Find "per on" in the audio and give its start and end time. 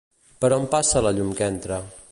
0.45-0.65